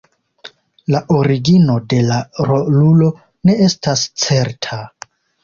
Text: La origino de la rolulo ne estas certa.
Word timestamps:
La 0.95 1.01
origino 1.17 1.75
de 1.93 1.99
la 2.07 2.17
rolulo 2.49 3.11
ne 3.51 3.59
estas 3.69 4.09
certa. 4.25 4.83